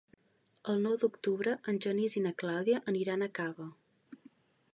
El 0.71 0.79
nou 0.85 0.95
d'octubre 1.03 1.53
en 1.73 1.77
Genís 1.87 2.17
i 2.21 2.25
na 2.27 2.33
Clàudia 2.43 2.81
aniran 2.93 3.27
a 3.29 3.33
Cava. 3.43 3.71